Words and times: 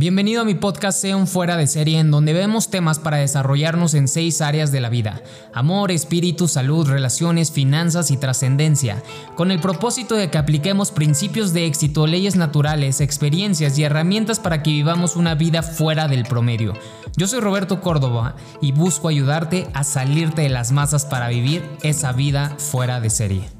Bienvenido 0.00 0.42
a 0.42 0.44
mi 0.44 0.54
podcast 0.54 1.00
Sea 1.00 1.26
fuera 1.26 1.56
de 1.56 1.66
serie 1.66 1.98
en 1.98 2.12
donde 2.12 2.32
vemos 2.32 2.70
temas 2.70 3.00
para 3.00 3.16
desarrollarnos 3.16 3.94
en 3.94 4.06
seis 4.06 4.40
áreas 4.40 4.70
de 4.70 4.78
la 4.78 4.90
vida. 4.90 5.20
Amor, 5.52 5.90
espíritu, 5.90 6.46
salud, 6.46 6.86
relaciones, 6.86 7.50
finanzas 7.50 8.12
y 8.12 8.16
trascendencia. 8.16 9.02
Con 9.34 9.50
el 9.50 9.58
propósito 9.58 10.14
de 10.14 10.30
que 10.30 10.38
apliquemos 10.38 10.92
principios 10.92 11.52
de 11.52 11.66
éxito, 11.66 12.06
leyes 12.06 12.36
naturales, 12.36 13.00
experiencias 13.00 13.76
y 13.76 13.82
herramientas 13.82 14.38
para 14.38 14.62
que 14.62 14.70
vivamos 14.70 15.16
una 15.16 15.34
vida 15.34 15.64
fuera 15.64 16.06
del 16.06 16.22
promedio. 16.22 16.74
Yo 17.16 17.26
soy 17.26 17.40
Roberto 17.40 17.80
Córdoba 17.80 18.36
y 18.60 18.70
busco 18.70 19.08
ayudarte 19.08 19.66
a 19.74 19.82
salirte 19.82 20.42
de 20.42 20.48
las 20.48 20.70
masas 20.70 21.06
para 21.06 21.26
vivir 21.26 21.68
esa 21.82 22.12
vida 22.12 22.54
fuera 22.56 23.00
de 23.00 23.10
serie. 23.10 23.57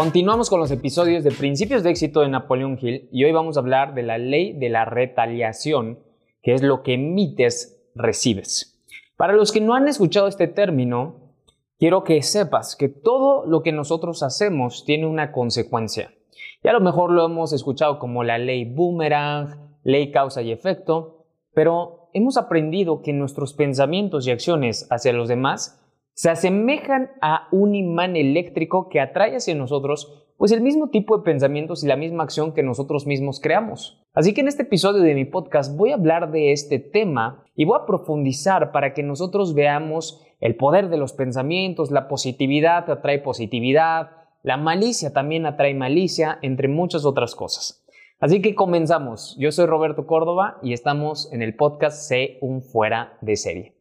Continuamos 0.00 0.48
con 0.48 0.60
los 0.60 0.70
episodios 0.70 1.24
de 1.24 1.32
Principios 1.32 1.82
de 1.82 1.90
éxito 1.90 2.20
de 2.20 2.28
Napoleón 2.28 2.78
Hill 2.80 3.08
y 3.10 3.24
hoy 3.24 3.32
vamos 3.32 3.56
a 3.56 3.60
hablar 3.60 3.94
de 3.94 4.04
la 4.04 4.16
ley 4.16 4.52
de 4.52 4.68
la 4.68 4.84
retaliación, 4.84 5.98
que 6.40 6.54
es 6.54 6.62
lo 6.62 6.84
que 6.84 6.94
emites, 6.94 7.82
recibes. 7.96 8.80
Para 9.16 9.32
los 9.32 9.50
que 9.50 9.60
no 9.60 9.74
han 9.74 9.88
escuchado 9.88 10.28
este 10.28 10.46
término, 10.46 11.32
quiero 11.80 12.04
que 12.04 12.22
sepas 12.22 12.76
que 12.76 12.88
todo 12.88 13.44
lo 13.44 13.64
que 13.64 13.72
nosotros 13.72 14.22
hacemos 14.22 14.84
tiene 14.84 15.04
una 15.04 15.32
consecuencia. 15.32 16.14
Y 16.62 16.68
a 16.68 16.74
lo 16.74 16.80
mejor 16.80 17.10
lo 17.10 17.26
hemos 17.26 17.52
escuchado 17.52 17.98
como 17.98 18.22
la 18.22 18.38
ley 18.38 18.72
boomerang, 18.72 19.80
ley 19.82 20.12
causa 20.12 20.42
y 20.42 20.52
efecto, 20.52 21.24
pero 21.54 22.08
hemos 22.12 22.36
aprendido 22.36 23.02
que 23.02 23.12
nuestros 23.12 23.52
pensamientos 23.52 24.28
y 24.28 24.30
acciones 24.30 24.86
hacia 24.92 25.12
los 25.12 25.26
demás 25.26 25.84
se 26.18 26.30
asemejan 26.30 27.10
a 27.20 27.37
un 27.52 27.74
imán 27.74 28.16
eléctrico 28.16 28.88
que 28.88 29.00
atrae 29.00 29.36
hacia 29.36 29.54
nosotros 29.54 30.24
pues 30.38 30.52
el 30.52 30.60
mismo 30.60 30.88
tipo 30.90 31.18
de 31.18 31.24
pensamientos 31.24 31.82
y 31.82 31.88
la 31.88 31.96
misma 31.96 32.22
acción 32.22 32.52
que 32.52 32.62
nosotros 32.62 33.06
mismos 33.06 33.40
creamos. 33.40 34.00
Así 34.14 34.32
que 34.32 34.40
en 34.40 34.48
este 34.48 34.62
episodio 34.62 35.02
de 35.02 35.14
mi 35.14 35.24
podcast 35.24 35.76
voy 35.76 35.90
a 35.90 35.96
hablar 35.96 36.30
de 36.30 36.52
este 36.52 36.78
tema 36.78 37.44
y 37.56 37.64
voy 37.64 37.76
a 37.80 37.86
profundizar 37.86 38.70
para 38.70 38.94
que 38.94 39.02
nosotros 39.02 39.54
veamos 39.54 40.24
el 40.40 40.54
poder 40.54 40.90
de 40.90 40.96
los 40.96 41.12
pensamientos, 41.12 41.90
la 41.90 42.06
positividad 42.06 42.88
atrae 42.88 43.18
positividad, 43.18 44.10
la 44.44 44.56
malicia 44.56 45.12
también 45.12 45.44
atrae 45.44 45.74
malicia, 45.74 46.38
entre 46.42 46.68
muchas 46.68 47.04
otras 47.04 47.34
cosas. 47.34 47.84
Así 48.20 48.40
que 48.40 48.54
comenzamos. 48.54 49.36
Yo 49.38 49.50
soy 49.50 49.66
Roberto 49.66 50.06
Córdoba 50.06 50.58
y 50.62 50.72
estamos 50.72 51.32
en 51.32 51.42
el 51.42 51.56
podcast 51.56 52.08
Sé 52.08 52.38
un 52.40 52.62
fuera 52.62 53.18
de 53.20 53.36
serie. 53.36 53.74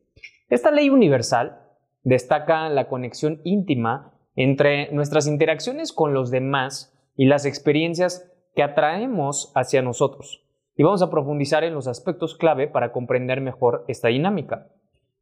Esta 0.50 0.72
ley 0.72 0.90
universal 0.90 1.67
destaca 2.08 2.70
la 2.70 2.88
conexión 2.88 3.42
íntima 3.44 4.14
entre 4.36 4.90
nuestras 4.94 5.28
interacciones 5.28 5.92
con 5.92 6.14
los 6.14 6.32
demás 6.32 6.98
y 7.18 7.26
las 7.26 7.46
experiencias 7.46 8.32
que 8.56 8.64
atraemos 8.64 9.52
hacia 9.56 9.82
nosotros. 9.82 10.46
Y 10.78 10.84
vamos 10.84 11.02
a 11.02 11.10
profundizar 11.10 11.66
en 11.66 11.74
los 11.74 11.88
aspectos 11.88 12.36
clave 12.36 12.68
para 12.68 12.94
comprender 12.94 13.42
mejor 13.42 13.84
esta 13.90 14.08
dinámica. 14.08 14.70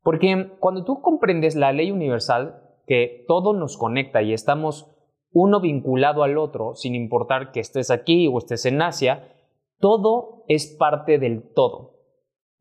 Porque 0.03 0.51
cuando 0.59 0.85
tú 0.85 1.01
comprendes 1.01 1.55
la 1.55 1.71
ley 1.71 1.89
universal, 1.89 2.61
que 2.85 3.25
todo 3.27 3.53
nos 3.53 3.77
conecta 3.77 4.21
y 4.21 4.33
estamos 4.33 4.91
uno 5.31 5.61
vinculado 5.61 6.21
al 6.21 6.37
otro, 6.37 6.75
sin 6.75 6.93
importar 6.93 7.51
que 7.51 7.61
estés 7.61 7.89
aquí 7.89 8.27
o 8.27 8.37
estés 8.37 8.65
en 8.67 8.79
Asia, 8.81 9.33
todo 9.79 10.43
es 10.47 10.67
parte 10.67 11.17
del 11.17 11.41
todo. 11.41 11.95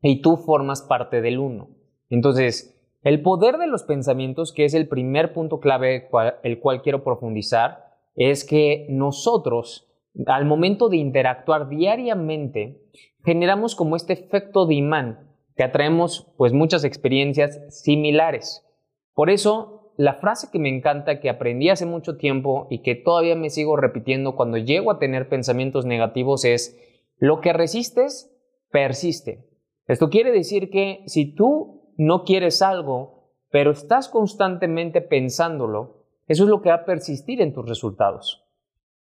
Y 0.01 0.21
tú 0.21 0.37
formas 0.37 0.81
parte 0.81 1.21
del 1.21 1.37
uno. 1.37 1.69
Entonces, 2.09 2.74
el 3.05 3.21
poder 3.21 3.59
de 3.59 3.67
los 3.67 3.83
pensamientos, 3.83 4.51
que 4.51 4.65
es 4.65 4.73
el 4.73 4.87
primer 4.87 5.31
punto 5.31 5.59
clave 5.59 6.09
el 6.41 6.59
cual 6.59 6.81
quiero 6.81 7.03
profundizar, 7.03 7.85
es 8.15 8.43
que 8.43 8.87
nosotros, 8.89 9.87
al 10.25 10.45
momento 10.45 10.89
de 10.89 10.97
interactuar 10.97 11.69
diariamente, 11.69 12.81
generamos 13.23 13.75
como 13.75 13.95
este 13.95 14.13
efecto 14.13 14.65
de 14.65 14.73
imán, 14.73 15.29
que 15.55 15.61
atraemos 15.61 16.33
pues 16.35 16.51
muchas 16.51 16.83
experiencias 16.83 17.61
similares. 17.69 18.65
Por 19.13 19.29
eso, 19.29 19.93
la 19.97 20.15
frase 20.15 20.49
que 20.51 20.57
me 20.57 20.75
encanta, 20.75 21.19
que 21.19 21.29
aprendí 21.29 21.69
hace 21.69 21.85
mucho 21.85 22.17
tiempo 22.17 22.65
y 22.71 22.81
que 22.81 22.95
todavía 22.95 23.35
me 23.35 23.51
sigo 23.51 23.77
repitiendo 23.77 24.35
cuando 24.35 24.57
llego 24.57 24.89
a 24.89 24.97
tener 24.97 25.29
pensamientos 25.29 25.85
negativos 25.85 26.43
es, 26.43 26.75
lo 27.17 27.39
que 27.39 27.53
resistes, 27.53 28.35
persiste. 28.71 29.45
Esto 29.87 30.09
quiere 30.09 30.31
decir 30.31 30.71
que 30.71 31.03
si 31.05 31.35
tú 31.35 31.84
no 31.97 32.23
quieres 32.23 32.61
algo, 32.61 33.31
pero 33.49 33.71
estás 33.71 34.09
constantemente 34.09 35.01
pensándolo, 35.01 36.05
eso 36.27 36.43
es 36.43 36.49
lo 36.49 36.61
que 36.61 36.69
va 36.69 36.75
a 36.75 36.85
persistir 36.85 37.41
en 37.41 37.53
tus 37.53 37.67
resultados. 37.67 38.43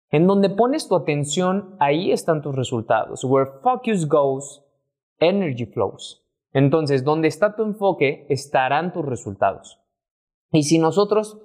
En 0.09 0.28
donde 0.28 0.50
pones 0.50 0.88
tu 0.88 0.96
atención, 0.96 1.75
ahí 1.80 2.12
están 2.12 2.41
tus 2.41 2.56
resultados. 2.56 3.24
Where 3.24 3.50
focus 3.62 4.08
goes, 4.08 4.64
energy 5.20 5.66
flows. 5.66 6.25
Entonces, 6.53 7.03
donde 7.03 7.30
está 7.30 7.56
tu 7.56 7.64
enfoque, 7.64 8.25
estarán 8.30 8.91
tus 8.91 9.06
resultados. 9.06 9.80
Y 10.52 10.64
si 10.64 10.80
nosotros 10.80 11.40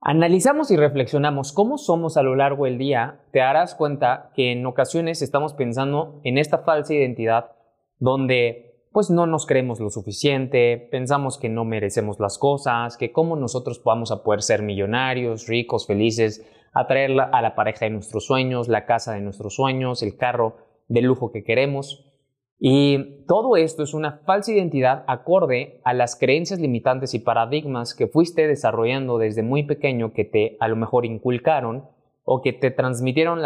analizamos 0.00 0.70
y 0.70 0.76
reflexionamos 0.76 1.52
cómo 1.52 1.78
somos 1.78 2.18
a 2.18 2.22
lo 2.22 2.36
largo 2.36 2.66
del 2.66 2.76
día, 2.76 3.22
te 3.32 3.38
darás 3.38 3.74
cuenta 3.74 4.32
que 4.34 4.52
en 4.52 4.66
ocasiones 4.66 5.22
estamos 5.22 5.54
pensando 5.54 6.20
en 6.24 6.36
esta 6.36 6.58
falsa 6.58 6.92
identidad 6.92 7.52
donde 7.98 8.67
pues 8.98 9.10
no 9.10 9.28
nos 9.28 9.46
creemos 9.46 9.78
lo 9.78 9.90
suficiente, 9.90 10.88
pensamos 10.90 11.38
que 11.38 11.48
no 11.48 11.64
merecemos 11.64 12.18
las 12.18 12.36
cosas, 12.36 12.96
que 12.96 13.12
cómo 13.12 13.36
nosotros 13.36 13.80
vamos 13.84 14.10
a 14.10 14.24
poder 14.24 14.42
ser 14.42 14.62
millonarios, 14.62 15.46
ricos, 15.46 15.86
felices, 15.86 16.44
atraer 16.72 17.12
a 17.20 17.40
la 17.40 17.54
pareja 17.54 17.84
de 17.84 17.92
nuestros 17.92 18.26
sueños, 18.26 18.66
la 18.66 18.86
casa 18.86 19.12
de 19.14 19.20
nuestros 19.20 19.54
sueños, 19.54 20.02
el 20.02 20.16
carro 20.16 20.56
de 20.88 21.02
lujo 21.02 21.30
que 21.30 21.44
queremos. 21.44 22.12
Y 22.58 23.24
todo 23.28 23.56
esto 23.56 23.84
es 23.84 23.94
una 23.94 24.18
falsa 24.26 24.50
identidad 24.50 25.04
acorde 25.06 25.80
a 25.84 25.94
las 25.94 26.16
creencias 26.16 26.58
limitantes 26.58 27.14
y 27.14 27.20
paradigmas 27.20 27.94
que 27.94 28.08
fuiste 28.08 28.48
desarrollando 28.48 29.18
desde 29.18 29.44
muy 29.44 29.62
pequeño 29.62 30.12
que 30.12 30.24
te 30.24 30.56
a 30.58 30.66
lo 30.66 30.74
mejor 30.74 31.06
inculcaron 31.06 31.84
o 32.24 32.42
que 32.42 32.52
te 32.52 32.72
transmitieron 32.72 33.38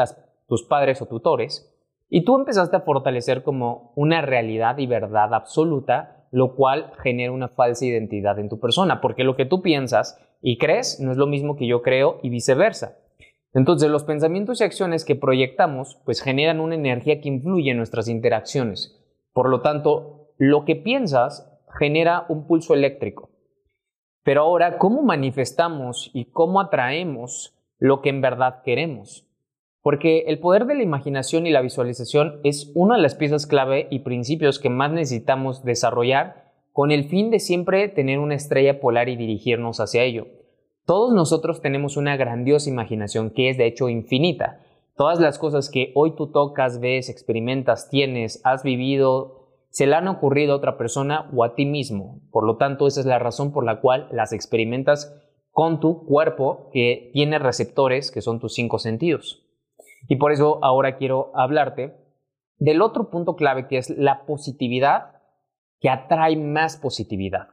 tus 0.49 0.63
padres 0.63 1.03
o 1.03 1.07
tutores 1.09 1.69
y 2.15 2.25
tú 2.25 2.37
empezaste 2.37 2.77
a 2.77 2.81
fortalecer 2.81 3.43
como 3.43 3.91
una 3.97 4.21
realidad 4.21 4.77
y 4.77 4.87
verdad 4.87 5.33
absoluta, 5.33 6.27
lo 6.31 6.55
cual 6.55 6.93
genera 7.03 7.33
una 7.33 7.49
falsa 7.49 7.87
identidad 7.87 8.39
en 8.39 8.51
tu 8.51 8.61
persona, 8.61 9.01
porque 9.01 9.25
lo 9.25 9.35
que 9.35 9.47
tú 9.47 9.63
piensas 9.63 10.21
y 10.43 10.59
crees 10.59 11.01
no 11.01 11.11
es 11.11 11.17
lo 11.17 11.27
mismo 11.27 11.57
que 11.57 11.67
yo 11.67 11.81
creo 11.81 12.21
y 12.23 12.29
viceversa. 12.29 12.99
Entonces, 13.55 13.89
los 13.89 14.05
pensamientos 14.05 14.61
y 14.61 14.65
acciones 14.65 15.07
que 15.07 15.17
proyectamos 15.17 16.03
pues 16.05 16.21
generan 16.21 16.61
una 16.61 16.75
energía 16.75 17.19
que 17.23 17.31
influye 17.31 17.71
en 17.71 17.79
nuestras 17.79 18.09
interacciones. 18.09 19.03
Por 19.33 19.49
lo 19.49 19.63
tanto, 19.63 20.35
lo 20.37 20.67
que 20.67 20.77
piensas 20.77 21.51
genera 21.79 22.27
un 22.29 22.47
pulso 22.47 22.75
eléctrico. 22.75 23.31
Pero 24.23 24.43
ahora, 24.43 24.77
¿cómo 24.77 25.01
manifestamos 25.01 26.11
y 26.13 26.27
cómo 26.27 26.61
atraemos 26.61 27.55
lo 27.79 28.03
que 28.03 28.11
en 28.11 28.21
verdad 28.21 28.61
queremos? 28.63 29.27
Porque 29.83 30.25
el 30.29 30.39
poder 30.39 30.67
de 30.67 30.77
la 30.77 30.85
imaginación 30.85 31.47
y 31.47 31.51
la 31.51 31.61
visualización 31.61 32.41
es 32.45 32.71
una 32.75 32.97
de 32.97 33.03
las 33.03 33.17
piezas 33.17 33.47
clave 33.47 33.89
y 33.91 34.01
principios 34.01 34.61
que 34.61 34.71
más 34.71 34.93
necesitamos 34.93 35.65
desarrollar 35.65 36.53
con 36.73 36.93
el 36.93 37.05
fin 37.05 37.31
de 37.31 37.41
siempre 37.41 37.89
tener 37.89 38.21
una 38.21 38.37
estrella 38.37 38.81
polar 38.81 39.09
y 39.09 39.17
dirigirnos 39.17 39.81
hacia 39.81 40.05
ello. 40.05 40.27
Todos 40.87 41.13
nosotros 41.13 41.61
tenemos 41.61 41.97
una 41.97 42.17
grandiosa 42.17 42.71
imaginación 42.71 43.31
que 43.31 43.51
es 43.51 43.59
de 43.59 43.67
hecho 43.67 43.89
infinita. 43.89 44.61
Todas 44.97 45.21
las 45.21 45.39
cosas 45.39 45.69
que 45.69 45.91
hoy 45.95 46.15
tú 46.17 46.29
tocas, 46.29 46.81
ves, 46.81 47.09
experimentas, 47.09 47.91
tienes, 47.91 48.41
has 48.45 48.63
vivido, 48.63 49.49
se 49.71 49.87
le 49.87 49.97
han 49.97 50.07
ocurrido 50.07 50.53
a 50.53 50.57
otra 50.57 50.79
persona 50.79 51.31
o 51.35 51.45
a 51.45 51.55
ti 51.55 51.67
mismo. 51.67 52.21
Por 52.31 52.45
lo 52.45 52.57
tanto, 52.57 52.87
esa 52.87 53.01
es 53.01 53.07
la 53.07 53.19
razón 53.19 53.53
por 53.53 53.65
la 53.65 53.81
cual 53.81 54.09
las 54.13 54.33
experimentas 54.33 55.15
con 55.51 55.81
tu 55.81 56.05
cuerpo 56.07 56.71
que 56.73 57.11
tiene 57.13 57.39
receptores 57.39 58.11
que 58.11 58.23
son 58.23 58.39
tus 58.39 58.55
cinco 58.55 58.79
sentidos. 58.79 59.45
Y 60.09 60.17
por 60.17 60.33
eso 60.33 60.59
ahora 60.63 60.97
quiero 60.97 61.31
hablarte 61.35 61.95
del 62.59 62.83
otro 62.83 63.11
punto 63.11 63.35
clave 63.35 63.67
que 63.67 63.79
es 63.79 63.91
la 63.91 64.25
positividad 64.25 65.21
que 65.81 65.91
atrae 65.91 66.37
más 66.37 66.77
positividad. 66.77 67.49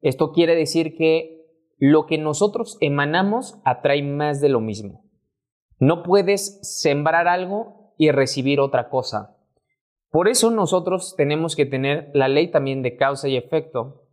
Esto 0.00 0.32
quiere 0.32 0.54
decir 0.54 0.96
que 0.96 1.36
lo 1.78 2.06
que 2.06 2.16
nosotros 2.16 2.78
emanamos 2.80 3.58
atrae 3.64 4.02
más 4.02 4.40
de 4.40 4.48
lo 4.48 4.60
mismo. 4.60 5.04
No 5.78 6.02
puedes 6.02 6.60
sembrar 6.62 7.28
algo 7.28 7.92
y 7.98 8.10
recibir 8.10 8.60
otra 8.60 8.88
cosa. 8.88 9.36
Por 10.10 10.28
eso 10.28 10.50
nosotros 10.50 11.14
tenemos 11.16 11.56
que 11.56 11.66
tener 11.66 12.10
la 12.14 12.28
ley 12.28 12.50
también 12.50 12.82
de 12.82 12.96
causa 12.96 13.28
y 13.28 13.36
efecto, 13.36 14.04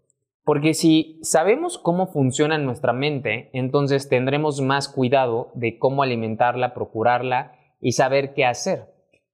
porque 0.43 0.73
si 0.73 1.19
sabemos 1.21 1.77
cómo 1.77 2.07
funciona 2.07 2.57
nuestra 2.57 2.91
mente, 2.91 3.49
entonces 3.53 4.09
tendremos 4.09 4.59
más 4.61 4.89
cuidado 4.89 5.51
de 5.53 5.77
cómo 5.77 6.03
alimentarla, 6.03 6.73
procurarla 6.73 7.53
y 7.83 7.91
saber 7.91 8.33
qué 8.33 8.45
hacer. 8.45 8.85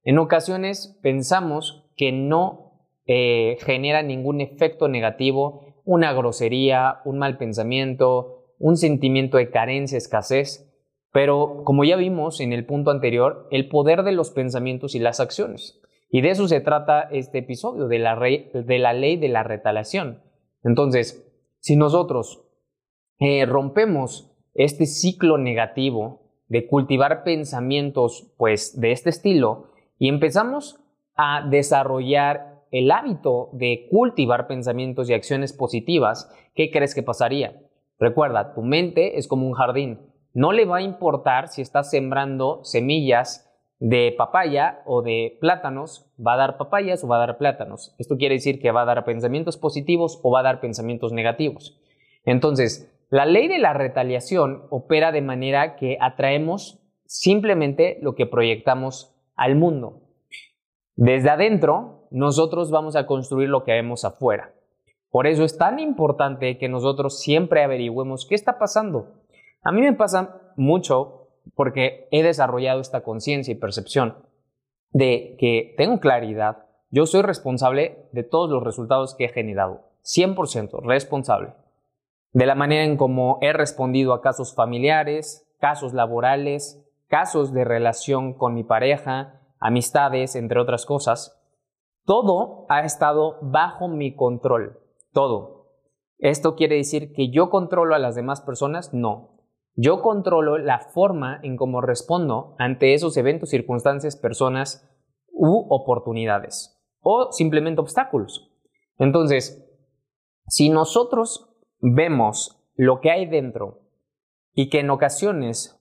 En 0.02 0.18
ocasiones 0.18 0.98
pensamos 1.02 1.88
que 1.96 2.10
no 2.10 2.72
eh, 3.06 3.56
genera 3.60 4.02
ningún 4.02 4.40
efecto 4.40 4.88
negativo 4.88 5.70
una 5.84 6.12
grosería, 6.12 7.00
un 7.04 7.18
mal 7.18 7.38
pensamiento, 7.38 8.54
un 8.58 8.76
sentimiento 8.76 9.38
de 9.38 9.50
carencia, 9.50 9.96
escasez, 9.96 10.68
pero 11.12 11.62
como 11.64 11.84
ya 11.84 11.96
vimos 11.96 12.40
en 12.40 12.52
el 12.52 12.66
punto 12.66 12.90
anterior, 12.90 13.48
el 13.50 13.68
poder 13.68 14.02
de 14.02 14.12
los 14.12 14.30
pensamientos 14.30 14.94
y 14.94 14.98
las 14.98 15.20
acciones. 15.20 15.80
Y 16.10 16.20
de 16.20 16.30
eso 16.30 16.48
se 16.48 16.60
trata 16.60 17.02
este 17.02 17.38
episodio, 17.38 17.86
de 17.86 17.98
la, 17.98 18.14
ley 18.92 19.16
de 19.16 19.28
la 19.28 19.42
retaliación. 19.44 20.22
Entonces, 20.64 21.24
si 21.60 21.76
nosotros 21.76 22.44
eh, 23.18 23.46
rompemos 23.46 24.32
este 24.54 24.86
ciclo 24.86 25.38
negativo 25.38 26.19
de 26.50 26.66
cultivar 26.66 27.22
pensamientos 27.22 28.30
pues 28.36 28.78
de 28.78 28.92
este 28.92 29.08
estilo 29.08 29.68
y 29.98 30.08
empezamos 30.08 30.80
a 31.14 31.46
desarrollar 31.48 32.64
el 32.72 32.90
hábito 32.90 33.50
de 33.52 33.86
cultivar 33.90 34.46
pensamientos 34.46 35.08
y 35.08 35.14
acciones 35.14 35.52
positivas, 35.52 36.30
¿qué 36.54 36.70
crees 36.70 36.94
que 36.94 37.02
pasaría? 37.02 37.62
Recuerda, 37.98 38.52
tu 38.52 38.62
mente 38.62 39.18
es 39.18 39.28
como 39.28 39.46
un 39.46 39.54
jardín. 39.54 40.00
No 40.34 40.52
le 40.52 40.64
va 40.64 40.78
a 40.78 40.82
importar 40.82 41.48
si 41.48 41.62
estás 41.62 41.90
sembrando 41.90 42.60
semillas 42.64 43.46
de 43.78 44.14
papaya 44.16 44.82
o 44.86 45.02
de 45.02 45.38
plátanos, 45.40 46.06
va 46.18 46.34
a 46.34 46.36
dar 46.36 46.58
papayas 46.58 47.02
o 47.04 47.08
va 47.08 47.16
a 47.16 47.26
dar 47.26 47.38
plátanos. 47.38 47.94
Esto 47.98 48.16
quiere 48.16 48.34
decir 48.34 48.60
que 48.60 48.72
va 48.72 48.82
a 48.82 48.86
dar 48.86 49.04
pensamientos 49.04 49.56
positivos 49.56 50.20
o 50.22 50.30
va 50.30 50.40
a 50.40 50.44
dar 50.44 50.60
pensamientos 50.60 51.12
negativos. 51.12 51.80
Entonces, 52.24 52.90
la 53.10 53.26
ley 53.26 53.48
de 53.48 53.58
la 53.58 53.72
retaliación 53.72 54.62
opera 54.70 55.10
de 55.10 55.20
manera 55.20 55.74
que 55.74 55.98
atraemos 56.00 56.80
simplemente 57.06 57.98
lo 58.02 58.14
que 58.14 58.26
proyectamos 58.26 59.16
al 59.34 59.56
mundo. 59.56 60.02
Desde 60.94 61.30
adentro, 61.30 62.06
nosotros 62.12 62.70
vamos 62.70 62.94
a 62.94 63.06
construir 63.06 63.48
lo 63.48 63.64
que 63.64 63.72
vemos 63.72 64.04
afuera. 64.04 64.54
Por 65.10 65.26
eso 65.26 65.42
es 65.42 65.58
tan 65.58 65.80
importante 65.80 66.56
que 66.56 66.68
nosotros 66.68 67.20
siempre 67.20 67.64
averigüemos 67.64 68.26
qué 68.28 68.36
está 68.36 68.58
pasando. 68.58 69.14
A 69.62 69.72
mí 69.72 69.80
me 69.80 69.92
pasa 69.92 70.52
mucho 70.56 71.30
porque 71.56 72.06
he 72.12 72.22
desarrollado 72.22 72.80
esta 72.80 73.02
conciencia 73.02 73.50
y 73.52 73.56
percepción 73.56 74.18
de 74.92 75.36
que 75.38 75.74
tengo 75.76 75.98
claridad, 75.98 76.66
yo 76.90 77.06
soy 77.06 77.22
responsable 77.22 78.08
de 78.12 78.22
todos 78.22 78.50
los 78.50 78.62
resultados 78.62 79.16
que 79.16 79.24
he 79.24 79.28
generado, 79.28 79.82
100% 80.04 80.80
responsable, 80.82 81.54
de 82.32 82.46
la 82.46 82.54
manera 82.54 82.84
en 82.84 82.96
cómo 82.96 83.38
he 83.40 83.52
respondido 83.52 84.12
a 84.12 84.20
casos 84.20 84.54
familiares, 84.54 85.48
casos 85.58 85.92
laborales, 85.92 86.84
casos 87.08 87.52
de 87.52 87.64
relación 87.64 88.34
con 88.34 88.54
mi 88.54 88.64
pareja, 88.64 89.40
amistades, 89.58 90.36
entre 90.36 90.60
otras 90.60 90.86
cosas. 90.86 91.36
Todo 92.04 92.66
ha 92.68 92.80
estado 92.80 93.38
bajo 93.42 93.88
mi 93.88 94.14
control, 94.14 94.78
todo. 95.12 95.60
¿Esto 96.18 96.54
quiere 96.54 96.76
decir 96.76 97.12
que 97.12 97.30
yo 97.30 97.50
controlo 97.50 97.94
a 97.94 97.98
las 97.98 98.14
demás 98.14 98.40
personas? 98.40 98.92
No. 98.94 99.38
Yo 99.74 100.02
controlo 100.02 100.58
la 100.58 100.80
forma 100.80 101.40
en 101.42 101.56
cómo 101.56 101.80
respondo 101.80 102.54
ante 102.58 102.94
esos 102.94 103.16
eventos, 103.16 103.50
circunstancias, 103.50 104.16
personas 104.16 104.88
u 105.32 105.66
oportunidades 105.70 106.80
o 107.00 107.32
simplemente 107.32 107.80
obstáculos. 107.80 108.52
Entonces, 108.98 109.66
si 110.46 110.68
nosotros 110.68 111.49
vemos 111.80 112.58
lo 112.76 113.00
que 113.00 113.10
hay 113.10 113.26
dentro 113.26 113.80
y 114.54 114.68
que 114.68 114.80
en 114.80 114.90
ocasiones, 114.90 115.78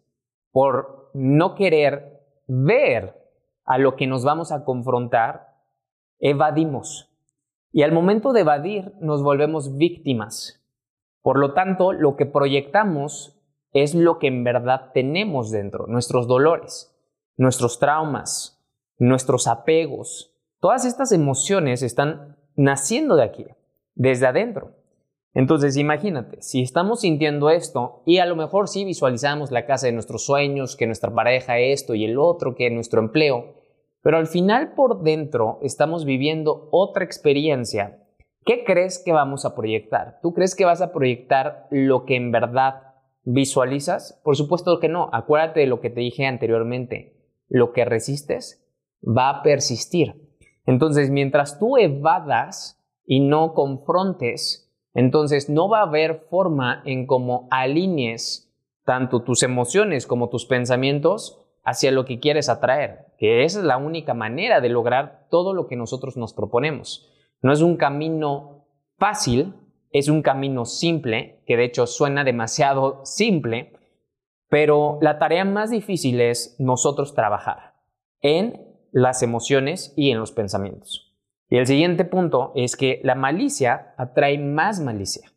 por 0.51 1.11
no 1.13 1.55
querer 1.55 2.21
ver 2.47 3.15
a 3.65 3.77
lo 3.77 3.95
que 3.95 4.07
nos 4.07 4.23
vamos 4.23 4.51
a 4.51 4.63
confrontar, 4.63 5.55
evadimos. 6.19 7.09
Y 7.71 7.83
al 7.83 7.91
momento 7.91 8.33
de 8.33 8.41
evadir 8.41 8.93
nos 8.99 9.21
volvemos 9.21 9.77
víctimas. 9.77 10.63
Por 11.21 11.37
lo 11.37 11.53
tanto, 11.53 11.93
lo 11.93 12.15
que 12.15 12.25
proyectamos 12.25 13.39
es 13.73 13.93
lo 13.93 14.17
que 14.17 14.27
en 14.27 14.43
verdad 14.43 14.91
tenemos 14.93 15.51
dentro, 15.51 15.85
nuestros 15.87 16.27
dolores, 16.27 16.95
nuestros 17.37 17.77
traumas, 17.79 18.59
nuestros 18.97 19.47
apegos. 19.47 20.33
Todas 20.59 20.85
estas 20.85 21.11
emociones 21.11 21.83
están 21.83 22.37
naciendo 22.55 23.15
de 23.15 23.23
aquí, 23.23 23.45
desde 23.93 24.27
adentro. 24.27 24.78
Entonces 25.33 25.77
imagínate, 25.77 26.41
si 26.41 26.61
estamos 26.61 27.01
sintiendo 27.01 27.49
esto 27.49 28.01
y 28.05 28.17
a 28.17 28.25
lo 28.25 28.35
mejor 28.35 28.67
sí 28.67 28.83
visualizamos 28.83 29.51
la 29.51 29.65
casa 29.65 29.87
de 29.87 29.93
nuestros 29.93 30.25
sueños, 30.25 30.75
que 30.75 30.87
nuestra 30.87 31.13
pareja 31.13 31.59
esto 31.59 31.93
y 31.95 32.05
el 32.05 32.17
otro, 32.17 32.55
que 32.55 32.69
nuestro 32.71 32.99
empleo, 32.99 33.55
pero 34.01 34.17
al 34.17 34.27
final 34.27 34.73
por 34.73 35.03
dentro 35.03 35.59
estamos 35.61 36.05
viviendo 36.05 36.69
otra 36.71 37.03
experiencia, 37.03 38.03
¿qué 38.45 38.63
crees 38.63 39.01
que 39.03 39.13
vamos 39.13 39.45
a 39.45 39.55
proyectar? 39.55 40.19
¿Tú 40.21 40.33
crees 40.33 40.55
que 40.55 40.65
vas 40.65 40.81
a 40.81 40.91
proyectar 40.91 41.67
lo 41.69 42.05
que 42.05 42.15
en 42.15 42.31
verdad 42.31 42.89
¿Visualizas? 43.31 44.19
Por 44.23 44.35
supuesto 44.35 44.79
que 44.79 44.89
no. 44.89 45.09
Acuérdate 45.13 45.59
de 45.59 45.67
lo 45.67 45.81
que 45.81 45.91
te 45.91 45.99
dije 45.99 46.25
anteriormente. 46.25 47.15
Lo 47.47 47.73
que 47.73 47.85
resistes 47.85 48.65
va 49.03 49.29
a 49.29 49.43
persistir. 49.43 50.29
Entonces, 50.65 51.11
mientras 51.11 51.59
tú 51.59 51.77
evadas 51.77 52.81
y 53.05 53.19
no 53.19 53.53
confrontes, 53.53 54.68
entonces 54.93 55.49
no 55.49 55.69
va 55.69 55.79
a 55.79 55.83
haber 55.83 56.25
forma 56.29 56.81
en 56.85 57.05
cómo 57.05 57.47
alinees 57.51 58.51
tanto 58.85 59.21
tus 59.21 59.43
emociones 59.43 60.07
como 60.07 60.29
tus 60.29 60.45
pensamientos 60.45 61.41
hacia 61.63 61.91
lo 61.91 62.05
que 62.05 62.19
quieres 62.19 62.49
atraer, 62.49 63.05
que 63.17 63.43
esa 63.43 63.59
es 63.59 63.65
la 63.65 63.77
única 63.77 64.13
manera 64.13 64.61
de 64.61 64.69
lograr 64.69 65.27
todo 65.29 65.53
lo 65.53 65.67
que 65.67 65.75
nosotros 65.75 66.17
nos 66.17 66.33
proponemos. 66.33 67.07
No 67.41 67.53
es 67.53 67.61
un 67.61 67.77
camino 67.77 68.65
fácil, 68.97 69.53
es 69.91 70.07
un 70.07 70.21
camino 70.21 70.65
simple, 70.65 71.41
que 71.45 71.57
de 71.57 71.65
hecho 71.65 71.85
suena 71.85 72.23
demasiado 72.23 73.01
simple, 73.05 73.73
pero 74.49 74.97
la 75.01 75.19
tarea 75.19 75.45
más 75.45 75.69
difícil 75.69 76.21
es 76.21 76.55
nosotros 76.59 77.13
trabajar 77.13 77.75
en 78.21 78.65
las 78.91 79.21
emociones 79.21 79.93
y 79.95 80.11
en 80.11 80.19
los 80.19 80.31
pensamientos. 80.31 81.08
Y 81.49 81.57
el 81.57 81.65
siguiente 81.65 82.05
punto 82.05 82.51
es 82.55 82.75
que 82.75 83.01
la 83.03 83.15
malicia 83.15 83.93
atrae 83.97 84.37
más 84.37 84.79
malicia. 84.79 85.31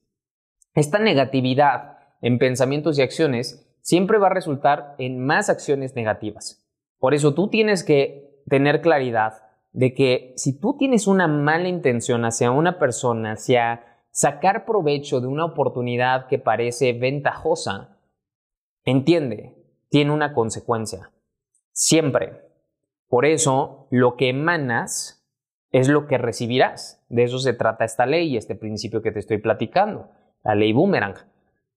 Esta 0.75 0.99
negatividad 0.99 1.99
en 2.20 2.38
pensamientos 2.38 2.99
y 2.99 3.03
acciones 3.03 3.67
siempre 3.81 4.19
va 4.19 4.29
a 4.29 4.35
resultar 4.35 4.94
en 4.99 5.25
más 5.25 5.49
acciones 5.49 5.97
negativas. 5.97 6.64
Por 6.99 7.14
eso 7.14 7.35
tú 7.35 7.49
tienes 7.49 7.82
que 7.82 8.43
tener 8.49 8.81
claridad 8.81 9.43
de 9.73 9.94
que 9.94 10.35
si 10.37 10.59
tú 10.59 10.76
tienes 10.76 11.06
una 11.06 11.26
mala 11.26 11.69
intención 11.69 12.25
hacia 12.25 12.50
una 12.50 12.79
persona, 12.79 13.32
hacia 13.32 13.82
sacar 14.11 14.67
provecho 14.67 15.20
de 15.20 15.26
una 15.26 15.47
oportunidad 15.47 16.26
que 16.26 16.38
parece 16.38 16.93
ventajosa, 16.93 17.97
entiende, 18.85 19.56
tiene 19.88 20.12
una 20.12 20.35
consecuencia. 20.35 21.11
Siempre. 21.73 22.41
Por 23.08 23.25
eso, 23.26 23.88
lo 23.91 24.17
que 24.17 24.29
emanas 24.29 25.22
es 25.73 25.89
lo 25.89 26.07
que 26.07 26.19
recibirás. 26.19 27.05
De 27.09 27.25
eso 27.25 27.39
se 27.39 27.55
trata 27.55 27.85
esta 27.85 28.06
ley 28.06 28.29
y 28.29 28.37
este 28.37 28.55
principio 28.55 29.03
que 29.03 29.13
te 29.13 29.19
estoy 29.19 29.39
platicando, 29.39 30.11
la 30.44 30.55
ley 30.55 30.73
boomerang. 30.73 31.17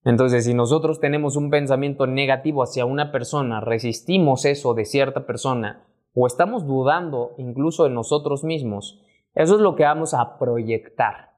Entonces, 0.03 0.45
si 0.45 0.53
nosotros 0.53 0.99
tenemos 0.99 1.35
un 1.35 1.49
pensamiento 1.49 2.05
negativo 2.05 2.61
hacia 2.61 2.85
una 2.85 3.11
persona, 3.11 3.61
resistimos 3.61 4.45
eso 4.45 4.75
de 4.75 4.85
cierta 4.85 5.25
persona 5.25 5.87
o 6.13 6.27
estamos 6.27 6.67
dudando 6.67 7.33
incluso 7.39 7.85
de 7.85 7.89
nosotros 7.89 8.43
mismos, 8.43 9.01
eso 9.33 9.55
es 9.55 9.61
lo 9.61 9.75
que 9.75 9.83
vamos 9.83 10.13
a 10.13 10.37
proyectar 10.37 11.35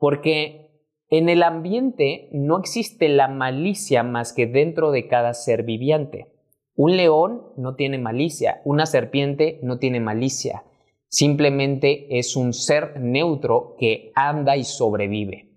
porque 0.00 0.70
en 1.10 1.28
el 1.28 1.44
ambiente 1.44 2.28
no 2.32 2.58
existe 2.58 3.08
la 3.08 3.28
malicia 3.28 4.02
más 4.02 4.32
que 4.32 4.46
dentro 4.46 4.90
de 4.90 5.06
cada 5.06 5.34
ser 5.34 5.62
viviente. 5.62 6.32
Un 6.74 6.96
león 6.96 7.42
no 7.56 7.74
tiene 7.74 7.98
malicia, 7.98 8.62
una 8.64 8.86
serpiente 8.86 9.60
no 9.62 9.78
tiene 9.78 10.00
malicia, 10.00 10.64
simplemente 11.10 12.18
es 12.18 12.36
un 12.36 12.52
ser 12.54 12.98
neutro 13.00 13.74
que 13.78 14.12
anda 14.14 14.56
y 14.56 14.64
sobrevive. 14.64 15.50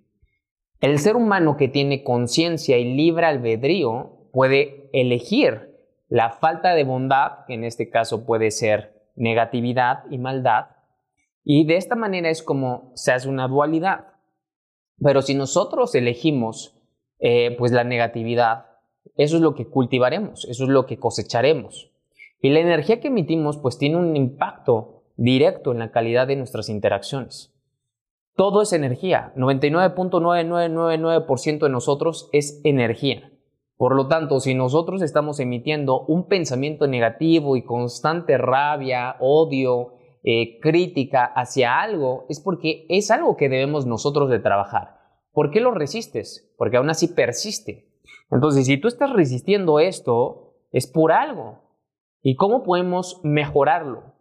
El 0.82 1.00
ser 1.00 1.16
humano 1.16 1.56
que 1.56 1.70
tiene 1.70 2.04
conciencia 2.04 2.78
y 2.78 2.96
libre 2.96 3.28
albedrío 3.28 4.30
puede 4.34 4.90
elegir 4.92 5.72
la 6.10 6.32
falta 6.32 6.74
de 6.74 6.84
bondad, 6.84 7.46
que 7.48 7.54
en 7.54 7.64
este 7.64 7.90
caso 7.90 8.26
puede 8.26 8.52
ser 8.52 9.08
negatividad 9.16 10.04
y 10.10 10.18
maldad, 10.18 10.66
y 11.44 11.66
de 11.66 11.78
esta 11.78 11.96
manera 11.96 12.30
es 12.30 12.42
como 12.42 12.92
se 12.96 13.12
hace 13.12 13.30
una 13.30 13.48
dualidad. 13.48 14.08
Pero 15.00 15.22
si 15.22 15.36
nosotros 15.36 15.94
elegimos 15.96 16.80
eh, 17.20 17.56
pues 17.58 17.72
la 17.72 17.84
negatividad, 17.84 18.66
eso 19.16 19.36
es 19.36 19.42
lo 19.42 19.54
que 19.54 19.68
cultivaremos, 19.68 20.46
eso 20.50 20.64
es 20.64 20.70
lo 20.70 20.86
que 20.86 20.98
cosecharemos. 20.98 21.92
Y 22.42 22.50
la 22.50 22.60
energía 22.60 23.00
que 23.00 23.10
emitimos 23.10 23.58
pues 23.58 23.78
tiene 23.78 23.98
un 23.98 24.16
impacto 24.16 25.03
directo 25.24 25.72
en 25.72 25.80
la 25.80 25.90
calidad 25.92 26.28
de 26.28 26.36
nuestras 26.36 26.70
interacciones. 26.70 27.52
Todo 28.36 28.62
es 28.62 28.74
energía. 28.74 29.32
99.9999% 29.38 31.60
de 31.60 31.70
nosotros 31.70 32.30
es 32.34 32.60
energía. 32.64 33.32
Por 33.78 33.96
lo 33.96 34.08
tanto, 34.08 34.42
si 34.42 34.54
nosotros 34.54 35.02
estamos 35.02 35.40
emitiendo 35.40 36.02
un 36.02 36.28
pensamiento 36.28 36.86
negativo 36.88 37.56
y 37.56 37.64
constante 37.64 38.38
rabia, 38.38 39.16
odio, 39.20 39.94
eh, 40.24 40.60
crítica 40.60 41.24
hacia 41.26 41.80
algo, 41.80 42.26
es 42.28 42.42
porque 42.42 42.86
es 42.90 43.10
algo 43.10 43.38
que 43.38 43.48
debemos 43.50 43.86
nosotros 43.86 44.30
de 44.30 44.40
trabajar. 44.40 45.00
¿Por 45.32 45.52
qué 45.52 45.62
lo 45.62 45.72
resistes? 45.72 46.54
Porque 46.58 46.76
aún 46.78 46.90
así 46.90 47.08
persiste. 47.08 47.88
Entonces, 48.30 48.66
si 48.66 48.76
tú 48.78 48.90
estás 48.90 49.14
resistiendo 49.14 49.80
esto, 49.80 50.56
es 50.72 50.88
por 50.88 51.14
algo. 51.14 51.60
¿Y 52.22 52.36
cómo 52.36 52.64
podemos 52.64 53.22
mejorarlo? 53.24 54.13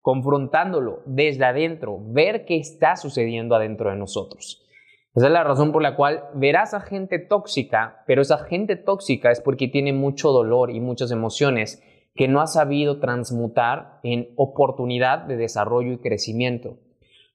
Confrontándolo 0.00 1.02
desde 1.06 1.44
adentro, 1.44 1.98
ver 2.00 2.44
qué 2.44 2.56
está 2.56 2.96
sucediendo 2.96 3.54
adentro 3.54 3.90
de 3.90 3.96
nosotros. 3.96 4.66
Esa 5.14 5.26
es 5.26 5.32
la 5.32 5.44
razón 5.44 5.72
por 5.72 5.82
la 5.82 5.96
cual 5.96 6.24
verás 6.34 6.72
a 6.72 6.80
gente 6.80 7.18
tóxica, 7.18 8.04
pero 8.06 8.22
esa 8.22 8.38
gente 8.38 8.76
tóxica 8.76 9.30
es 9.30 9.40
porque 9.40 9.68
tiene 9.68 9.92
mucho 9.92 10.30
dolor 10.30 10.70
y 10.70 10.80
muchas 10.80 11.10
emociones 11.10 11.82
que 12.14 12.28
no 12.28 12.40
ha 12.40 12.46
sabido 12.46 13.00
transmutar 13.00 13.98
en 14.02 14.28
oportunidad 14.36 15.26
de 15.26 15.36
desarrollo 15.36 15.92
y 15.92 15.98
crecimiento. 15.98 16.78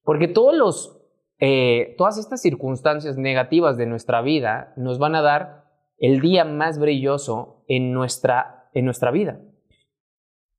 Porque 0.03 0.27
todos 0.27 0.55
los, 0.55 1.01
eh, 1.39 1.95
todas 1.97 2.17
estas 2.17 2.41
circunstancias 2.41 3.17
negativas 3.17 3.77
de 3.77 3.87
nuestra 3.87 4.21
vida 4.21 4.73
nos 4.77 4.97
van 4.97 5.15
a 5.15 5.21
dar 5.21 5.65
el 5.97 6.21
día 6.21 6.45
más 6.45 6.79
brilloso 6.79 7.63
en 7.67 7.91
nuestra, 7.91 8.69
en 8.73 8.85
nuestra 8.85 9.11
vida. 9.11 9.41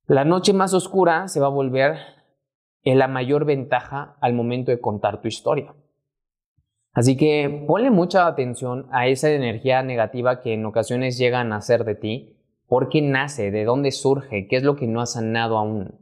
La 0.07 0.23
noche 0.23 0.53
más 0.53 0.73
oscura 0.73 1.27
se 1.27 1.41
va 1.41 1.47
a 1.47 1.49
volver 1.49 1.97
en 2.83 2.97
la 2.97 3.09
mayor 3.09 3.43
ventaja 3.43 4.15
al 4.21 4.31
momento 4.31 4.71
de 4.71 4.79
contar 4.79 5.19
tu 5.19 5.27
historia. 5.27 5.75
Así 6.93 7.17
que 7.17 7.65
ponle 7.67 7.91
mucha 7.91 8.25
atención 8.25 8.87
a 8.91 9.07
esa 9.07 9.29
energía 9.29 9.83
negativa 9.83 10.39
que 10.39 10.53
en 10.53 10.65
ocasiones 10.65 11.17
llega 11.17 11.41
a 11.41 11.43
nacer 11.43 11.83
de 11.83 11.95
ti. 11.95 12.37
¿Por 12.67 12.87
qué 12.87 13.01
nace? 13.01 13.51
¿De 13.51 13.65
dónde 13.65 13.91
surge? 13.91 14.47
¿Qué 14.47 14.55
es 14.55 14.63
lo 14.63 14.77
que 14.77 14.87
no 14.87 15.01
has 15.01 15.11
sanado 15.11 15.57
aún? 15.57 15.99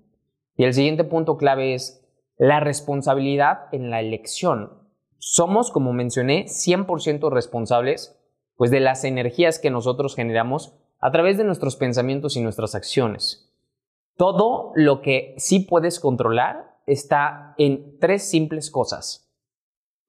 Y 0.55 0.65
el 0.65 0.73
siguiente 0.75 1.03
punto 1.03 1.35
clave 1.35 1.73
es 1.73 2.07
la 2.37 2.59
responsabilidad 2.59 3.69
en 3.71 3.89
la 3.89 4.01
elección. 4.01 4.83
Somos, 5.17 5.71
como 5.71 5.93
mencioné, 5.93 6.45
100% 6.45 7.31
responsables 7.31 8.21
pues, 8.55 8.69
de 8.69 8.81
las 8.81 9.03
energías 9.03 9.57
que 9.57 9.71
nosotros 9.71 10.15
generamos 10.15 10.77
a 10.99 11.11
través 11.11 11.39
de 11.39 11.43
nuestros 11.43 11.75
pensamientos 11.75 12.37
y 12.37 12.41
nuestras 12.41 12.75
acciones. 12.75 13.51
Todo 14.17 14.71
lo 14.75 15.01
que 15.01 15.35
sí 15.37 15.59
puedes 15.59 15.99
controlar 15.99 16.77
está 16.85 17.53
en 17.57 17.99
tres 17.99 18.29
simples 18.29 18.71
cosas 18.71 19.25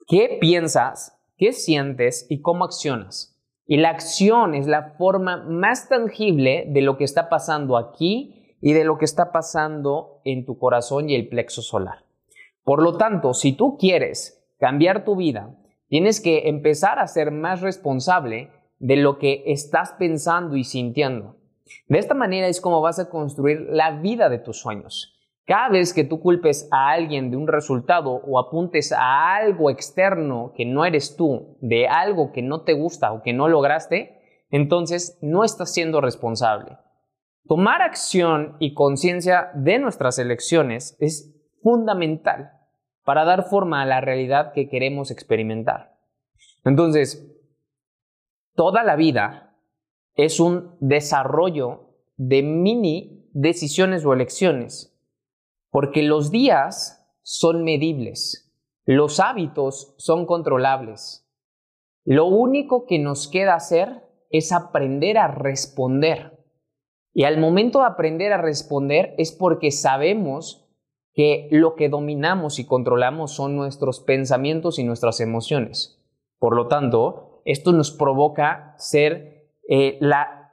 qué 0.07 0.39
piensas, 0.41 1.19
qué 1.37 1.53
sientes 1.53 2.27
y 2.29 2.41
cómo 2.41 2.65
accionas. 2.65 3.37
Y 3.67 3.79
la 3.79 3.91
acción 3.91 4.55
es 4.55 4.67
la 4.67 4.95
forma 4.97 5.45
más 5.49 5.89
tangible 5.89 6.67
de 6.69 6.83
lo 6.83 6.97
que 6.97 7.05
está 7.05 7.29
pasando 7.29 7.77
aquí 7.77 8.57
y 8.61 8.73
de 8.73 8.85
lo 8.85 8.97
que 8.97 9.05
está 9.05 9.33
pasando 9.33 10.21
en 10.25 10.47
tu 10.47 10.59
corazón 10.59 11.11
y 11.11 11.17
el 11.17 11.29
plexo 11.29 11.63
solar. 11.63 12.05
Por 12.63 12.83
lo 12.83 12.97
tanto, 12.97 13.35
si 13.35 13.53
tú 13.53 13.77
quieres 13.77 14.45
cambiar 14.59 15.05
tu 15.05 15.17
vida, 15.17 15.57
tienes 15.89 16.21
que 16.21 16.49
empezar 16.49 16.99
a 16.99 17.09
ser 17.09 17.33
más 17.33 17.61
responsable 17.61 18.51
de 18.79 18.97
lo 18.97 19.19
que 19.19 19.43
estás 19.47 19.93
pensando 19.99 20.57
y 20.57 20.65
sintiendo. 20.65 21.37
De 21.89 21.99
esta 21.99 22.15
manera 22.15 22.49
es 22.49 22.61
como 22.61 22.81
vas 22.81 22.99
a 22.99 23.09
construir 23.09 23.67
la 23.71 24.01
vida 24.01 24.29
de 24.29 24.39
tus 24.39 24.61
sueños. 24.61 25.13
Cada 25.47 25.69
vez 25.69 25.95
que 25.95 26.03
tú 26.03 26.21
culpes 26.21 26.69
a 26.73 26.91
alguien 26.91 27.31
de 27.31 27.37
un 27.37 27.47
resultado 27.47 28.11
o 28.11 28.41
apuntes 28.41 28.93
a 28.93 29.37
algo 29.37 29.71
externo 29.71 30.53
que 30.57 30.65
no 30.65 30.85
eres 30.85 31.17
tú, 31.17 31.57
de 31.61 31.87
algo 31.87 32.33
que 32.33 32.43
no 32.43 32.63
te 32.63 32.73
gusta 32.73 33.13
o 33.13 33.23
que 33.23 33.33
no 33.33 33.49
lograste, 33.49 34.45
entonces 34.51 35.19
no 35.23 35.45
estás 35.45 35.73
siendo 35.73 36.01
responsable. 36.01 36.79
Tomar 37.47 37.81
acción 37.81 38.57
y 38.59 38.75
conciencia 38.75 39.51
de 39.55 39.79
nuestras 39.79 40.19
elecciones 40.19 40.97
es 40.99 41.33
fundamental 41.63 42.51
para 43.05 43.25
dar 43.25 43.45
forma 43.45 43.83
a 43.83 43.87
la 43.87 44.01
realidad 44.01 44.53
que 44.53 44.69
queremos 44.69 45.13
experimentar. 45.13 45.97
Entonces, 46.65 47.25
toda 48.57 48.83
la 48.83 48.97
vida 48.97 49.56
es 50.17 50.41
un 50.41 50.77
desarrollo 50.81 51.95
de 52.17 52.43
mini 52.43 53.31
decisiones 53.33 54.05
o 54.05 54.13
elecciones 54.13 54.97
porque 55.77 56.03
los 56.03 56.31
días 56.31 57.07
son 57.21 57.63
medibles, 57.63 58.51
los 58.87 59.21
hábitos 59.21 59.95
son 59.99 60.25
controlables. 60.25 61.29
Lo 62.07 62.25
único 62.25 62.87
que 62.87 62.99
nos 62.99 63.29
queda 63.29 63.55
hacer 63.55 64.09
es 64.31 64.53
aprender 64.53 65.19
a 65.19 65.29
responder. 65.29 66.47
Y 67.13 67.25
al 67.25 67.39
momento 67.39 67.81
de 67.81 67.87
aprender 67.87 68.33
a 68.33 68.41
responder 68.41 69.15
es 69.19 69.33
porque 69.33 69.71
sabemos 69.71 70.67
que 71.13 71.49
lo 71.51 71.75
que 71.75 71.91
dominamos 71.91 72.59
y 72.59 72.65
controlamos 72.65 73.33
son 73.33 73.55
nuestros 73.55 74.01
pensamientos 74.01 74.79
y 74.79 74.85
nuestras 74.85 75.21
emociones. 75.21 76.03
Por 76.39 76.57
lo 76.57 76.69
tanto, 76.69 77.43
esto 77.45 77.73
nos 77.73 77.91
provoca 77.91 78.75
ser, 78.79 79.36
eh, 79.69 79.99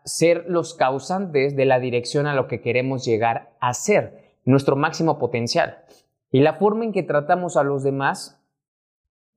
ser 0.05 0.45
los 0.47 0.73
causantes 0.73 1.55
de 1.55 1.65
la 1.65 1.79
dirección 1.79 2.27
a 2.27 2.35
lo 2.35 2.47
que 2.47 2.61
queremos 2.61 3.05
llegar 3.05 3.53
a 3.59 3.73
ser 3.73 4.33
nuestro 4.45 4.75
máximo 4.75 5.19
potencial. 5.19 5.83
Y 6.31 6.41
la 6.41 6.55
forma 6.55 6.83
en 6.83 6.91
que 6.91 7.03
tratamos 7.03 7.57
a 7.57 7.63
los 7.63 7.83
demás 7.83 8.43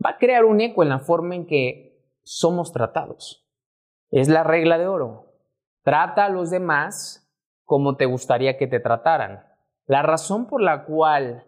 va 0.05 0.11
a 0.11 0.19
crear 0.19 0.45
un 0.45 0.61
eco 0.61 0.83
en 0.83 0.89
la 0.89 0.99
forma 0.99 1.35
en 1.35 1.47
que 1.47 2.03
somos 2.23 2.73
tratados. 2.73 3.47
Es 4.11 4.29
la 4.29 4.45
regla 4.45 4.79
de 4.79 4.89
oro. 4.89 5.33
Trata 5.83 6.25
a 6.25 6.31
los 6.31 6.51
demás 6.51 7.29
como 7.65 7.97
te 7.97 8.07
gustaría 8.07 8.57
que 8.57 8.67
te 8.67 8.81
trataran. 8.81 9.45
La 9.87 10.03
razón 10.03 10.47
por 10.47 10.63
la 10.63 10.85
cual 10.85 11.45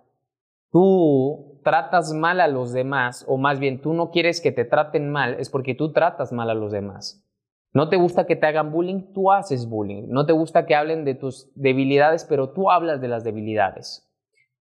tú 0.71 1.61
tratas 1.65 2.13
mal 2.13 2.41
a 2.41 2.49
los 2.49 2.73
demás, 2.73 3.25
o 3.29 3.37
más 3.37 3.59
bien 3.59 3.81
tú 3.81 3.95
no 3.95 4.11
quieres 4.11 4.41
que 4.41 4.53
te 4.53 4.65
traten 4.65 5.11
mal, 5.11 5.35
es 5.41 5.51
porque 5.51 5.75
tú 5.75 5.93
tratas 5.93 6.33
mal 6.33 6.51
a 6.51 6.55
los 6.55 6.73
demás. 6.73 7.25
No 7.73 7.89
te 7.89 7.97
gusta 7.97 8.27
que 8.27 8.37
te 8.37 8.47
hagan 8.47 8.73
bullying, 8.73 9.13
tú 9.13 9.31
haces 9.31 9.69
bullying. 9.69 10.05
No 10.09 10.27
te 10.27 10.33
gusta 10.33 10.67
que 10.67 10.75
hablen 10.75 11.05
de 11.05 11.15
tus 11.15 11.51
debilidades, 11.55 12.25
pero 12.25 12.51
tú 12.51 12.71
hablas 12.71 13.01
de 13.01 13.09
las 13.09 13.25
debilidades. 13.25 14.09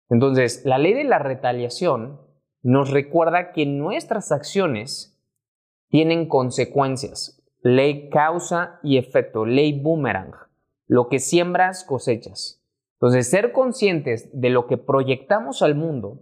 Entonces, 0.10 0.64
la 0.66 0.78
ley 0.78 0.94
de 0.94 1.04
la 1.04 1.20
retaliación 1.20 2.22
nos 2.62 2.92
recuerda 2.92 3.52
que 3.52 3.66
nuestras 3.66 4.32
acciones 4.32 5.20
tienen 5.90 6.28
consecuencias. 6.28 7.44
Ley 7.62 8.10
causa 8.10 8.80
y 8.84 8.98
efecto, 8.98 9.46
ley 9.46 9.80
boomerang. 9.80 10.34
Lo 10.88 11.10
que 11.10 11.20
siembras, 11.20 11.84
cosechas. 11.84 12.62
Entonces, 12.96 13.30
ser 13.30 13.52
conscientes 13.52 14.30
de 14.34 14.50
lo 14.50 14.66
que 14.66 14.78
proyectamos 14.78 15.62
al 15.62 15.76
mundo 15.76 16.22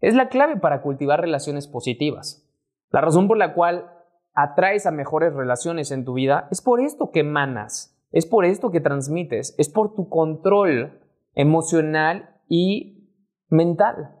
es 0.00 0.14
la 0.14 0.28
clave 0.28 0.56
para 0.56 0.82
cultivar 0.82 1.20
relaciones 1.20 1.66
positivas. 1.66 2.46
La 2.90 3.00
razón 3.00 3.28
por 3.28 3.38
la 3.38 3.54
cual 3.54 3.90
atraes 4.36 4.86
a 4.86 4.92
mejores 4.92 5.34
relaciones 5.34 5.90
en 5.90 6.04
tu 6.04 6.12
vida, 6.12 6.46
es 6.50 6.60
por 6.60 6.80
esto 6.80 7.10
que 7.10 7.20
emanas, 7.20 7.98
es 8.12 8.26
por 8.26 8.44
esto 8.44 8.70
que 8.70 8.80
transmites, 8.80 9.54
es 9.58 9.68
por 9.68 9.94
tu 9.94 10.08
control 10.08 11.00
emocional 11.34 12.40
y 12.48 13.10
mental. 13.48 14.14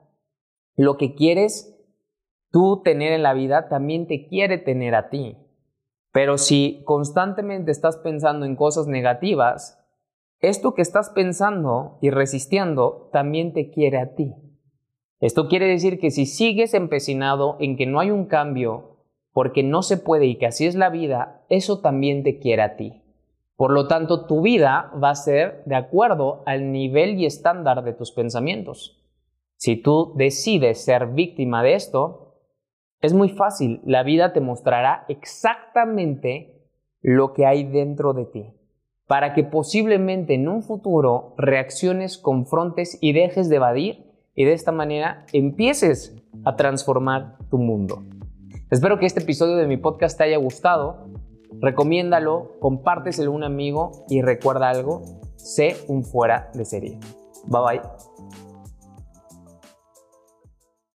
Lo 0.74 0.96
que 0.96 1.14
quieres 1.14 1.78
tú 2.50 2.82
tener 2.82 3.12
en 3.12 3.22
la 3.22 3.34
vida 3.34 3.68
también 3.68 4.06
te 4.06 4.26
quiere 4.26 4.58
tener 4.58 4.94
a 4.94 5.10
ti. 5.10 5.36
Pero 6.12 6.38
si 6.38 6.82
constantemente 6.84 7.70
estás 7.70 7.98
pensando 7.98 8.46
en 8.46 8.56
cosas 8.56 8.86
negativas, 8.86 9.78
esto 10.40 10.74
que 10.74 10.82
estás 10.82 11.10
pensando 11.10 11.98
y 12.00 12.10
resistiendo 12.10 13.10
también 13.12 13.52
te 13.52 13.70
quiere 13.70 13.98
a 13.98 14.14
ti. 14.14 14.34
Esto 15.20 15.48
quiere 15.48 15.66
decir 15.66 15.98
que 15.98 16.10
si 16.10 16.24
sigues 16.24 16.72
empecinado 16.72 17.56
en 17.60 17.76
que 17.76 17.86
no 17.86 18.00
hay 18.00 18.10
un 18.10 18.26
cambio 18.26 18.95
porque 19.36 19.62
no 19.62 19.82
se 19.82 19.98
puede 19.98 20.24
y 20.24 20.36
que 20.36 20.46
así 20.46 20.64
es 20.64 20.76
la 20.76 20.88
vida, 20.88 21.42
eso 21.50 21.80
también 21.80 22.22
te 22.22 22.38
quiere 22.38 22.62
a 22.62 22.76
ti. 22.76 23.02
Por 23.54 23.70
lo 23.70 23.86
tanto, 23.86 24.24
tu 24.24 24.40
vida 24.40 24.90
va 24.94 25.10
a 25.10 25.14
ser 25.14 25.62
de 25.66 25.76
acuerdo 25.76 26.42
al 26.46 26.72
nivel 26.72 27.20
y 27.20 27.26
estándar 27.26 27.84
de 27.84 27.92
tus 27.92 28.12
pensamientos. 28.12 28.98
Si 29.58 29.76
tú 29.76 30.14
decides 30.16 30.82
ser 30.82 31.08
víctima 31.08 31.62
de 31.62 31.74
esto, 31.74 32.38
es 33.02 33.12
muy 33.12 33.28
fácil, 33.28 33.82
la 33.84 34.04
vida 34.04 34.32
te 34.32 34.40
mostrará 34.40 35.04
exactamente 35.08 36.62
lo 37.02 37.34
que 37.34 37.44
hay 37.44 37.64
dentro 37.64 38.14
de 38.14 38.24
ti, 38.24 38.46
para 39.06 39.34
que 39.34 39.44
posiblemente 39.44 40.32
en 40.32 40.48
un 40.48 40.62
futuro 40.62 41.34
reacciones, 41.36 42.16
confrontes 42.16 42.96
y 43.02 43.12
dejes 43.12 43.50
de 43.50 43.56
evadir 43.56 44.06
y 44.34 44.46
de 44.46 44.54
esta 44.54 44.72
manera 44.72 45.26
empieces 45.34 46.16
a 46.46 46.56
transformar 46.56 47.36
tu 47.50 47.58
mundo. 47.58 48.02
Espero 48.68 48.98
que 48.98 49.06
este 49.06 49.20
episodio 49.20 49.56
de 49.56 49.68
mi 49.68 49.76
podcast 49.76 50.18
te 50.18 50.24
haya 50.24 50.38
gustado. 50.38 51.06
Recomiéndalo, 51.60 52.58
compárteselo 52.58 53.30
a 53.30 53.34
un 53.34 53.44
amigo 53.44 54.04
y 54.08 54.22
recuerda 54.22 54.68
algo, 54.68 55.02
sé 55.36 55.76
un 55.86 56.04
fuera 56.04 56.50
de 56.52 56.64
serie. 56.64 56.98
Bye 57.46 57.60
bye. 57.64 57.80